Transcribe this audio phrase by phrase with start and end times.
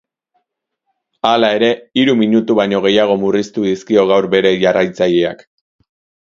[1.31, 1.69] Hala ere,
[2.03, 5.47] hiru minutu baino gehiago murriztu dizkio gaur bere jarraitzaileak.